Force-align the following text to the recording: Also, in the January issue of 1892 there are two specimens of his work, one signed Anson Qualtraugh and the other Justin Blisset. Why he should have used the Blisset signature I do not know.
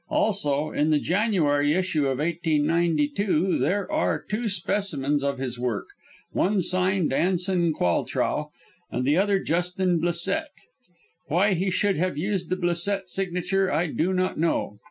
Also, 0.09 0.71
in 0.71 0.89
the 0.89 0.97
January 0.97 1.75
issue 1.75 2.07
of 2.07 2.17
1892 2.17 3.59
there 3.59 3.91
are 3.91 4.19
two 4.27 4.47
specimens 4.47 5.23
of 5.23 5.37
his 5.37 5.59
work, 5.59 5.89
one 6.31 6.59
signed 6.59 7.13
Anson 7.13 7.71
Qualtraugh 7.71 8.47
and 8.89 9.05
the 9.05 9.15
other 9.17 9.37
Justin 9.37 9.99
Blisset. 10.01 10.49
Why 11.27 11.53
he 11.53 11.69
should 11.69 11.97
have 11.97 12.17
used 12.17 12.49
the 12.49 12.55
Blisset 12.57 13.09
signature 13.09 13.71
I 13.71 13.85
do 13.91 14.11
not 14.11 14.39
know. 14.39 14.79